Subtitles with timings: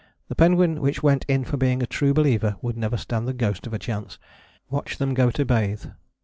[0.29, 3.67] The penguin which went in for being a true believer would never stand the ghost
[3.67, 4.17] of a chance.
[4.67, 5.85] Watch them go to bathe.